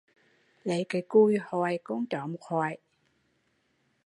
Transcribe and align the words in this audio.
Lấy 0.63 0.85
cái 0.89 1.01
cùi 1.07 1.37
hoại 1.41 1.79
con 1.83 2.05
chó 2.05 2.25
một 2.27 2.41
hoại 2.41 2.79